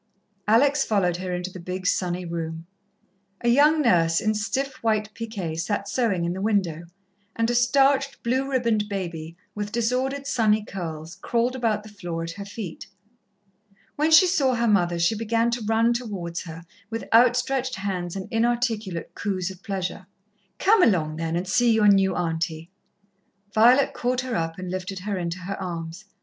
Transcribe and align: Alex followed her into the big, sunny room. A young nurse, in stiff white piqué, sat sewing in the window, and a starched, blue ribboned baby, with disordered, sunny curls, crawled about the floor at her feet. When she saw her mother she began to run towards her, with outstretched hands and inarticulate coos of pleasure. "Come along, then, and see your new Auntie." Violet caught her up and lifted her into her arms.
Alex 0.47 0.83
followed 0.83 1.17
her 1.17 1.31
into 1.31 1.51
the 1.51 1.59
big, 1.59 1.85
sunny 1.85 2.25
room. 2.25 2.65
A 3.41 3.49
young 3.49 3.83
nurse, 3.83 4.19
in 4.19 4.33
stiff 4.33 4.77
white 4.81 5.13
piqué, 5.13 5.55
sat 5.59 5.87
sewing 5.87 6.25
in 6.25 6.33
the 6.33 6.41
window, 6.41 6.85
and 7.35 7.51
a 7.51 7.53
starched, 7.53 8.23
blue 8.23 8.49
ribboned 8.49 8.89
baby, 8.89 9.37
with 9.53 9.71
disordered, 9.71 10.25
sunny 10.25 10.65
curls, 10.65 11.17
crawled 11.17 11.55
about 11.55 11.83
the 11.83 11.89
floor 11.89 12.23
at 12.23 12.31
her 12.31 12.45
feet. 12.45 12.87
When 13.95 14.09
she 14.09 14.25
saw 14.25 14.55
her 14.55 14.67
mother 14.67 14.97
she 14.97 15.13
began 15.13 15.51
to 15.51 15.61
run 15.65 15.93
towards 15.93 16.41
her, 16.45 16.63
with 16.89 17.07
outstretched 17.13 17.75
hands 17.75 18.15
and 18.15 18.27
inarticulate 18.31 19.13
coos 19.13 19.51
of 19.51 19.61
pleasure. 19.61 20.07
"Come 20.57 20.81
along, 20.81 21.17
then, 21.17 21.35
and 21.35 21.47
see 21.47 21.71
your 21.71 21.87
new 21.87 22.15
Auntie." 22.15 22.71
Violet 23.53 23.93
caught 23.93 24.21
her 24.21 24.35
up 24.35 24.57
and 24.57 24.71
lifted 24.71 24.97
her 25.01 25.19
into 25.19 25.37
her 25.41 25.61
arms. 25.61 26.05